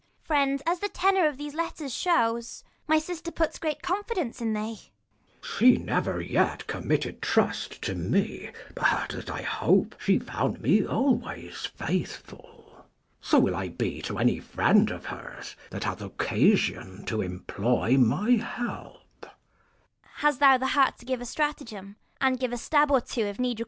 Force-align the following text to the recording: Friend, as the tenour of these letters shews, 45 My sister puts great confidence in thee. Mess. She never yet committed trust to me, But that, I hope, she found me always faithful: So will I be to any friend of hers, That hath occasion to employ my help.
Friend, 0.23 0.63
as 0.65 0.79
the 0.79 0.89
tenour 0.89 1.27
of 1.27 1.37
these 1.37 1.53
letters 1.53 1.93
shews, 1.93 2.63
45 2.87 2.87
My 2.87 2.97
sister 2.97 3.31
puts 3.31 3.59
great 3.59 3.83
confidence 3.83 4.41
in 4.41 4.51
thee. 4.53 4.63
Mess. 4.81 4.89
She 5.59 5.77
never 5.77 6.19
yet 6.19 6.65
committed 6.65 7.21
trust 7.21 7.83
to 7.83 7.93
me, 7.93 8.49
But 8.73 9.09
that, 9.11 9.29
I 9.29 9.43
hope, 9.43 9.93
she 10.01 10.17
found 10.17 10.59
me 10.59 10.83
always 10.87 11.67
faithful: 11.67 12.85
So 13.21 13.37
will 13.37 13.55
I 13.55 13.69
be 13.69 14.01
to 14.01 14.17
any 14.17 14.39
friend 14.39 14.89
of 14.89 15.05
hers, 15.05 15.55
That 15.69 15.83
hath 15.83 16.01
occasion 16.01 17.05
to 17.05 17.21
employ 17.21 17.95
my 17.99 18.31
help. 18.37 19.25